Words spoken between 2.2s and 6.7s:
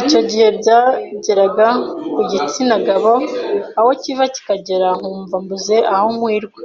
gitsina gabo aho kiva kikagera nkumva mbuze aho nkwirwa,